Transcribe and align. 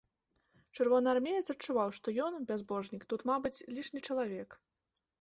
Чырвонаармеец 0.77 1.43
адчуваў, 1.55 1.95
што 1.99 2.07
ён, 2.29 2.33
бязбожнік, 2.53 3.01
тут, 3.15 3.21
мабыць, 3.35 3.57
лішні 3.77 3.99
чалавек. 4.09 4.49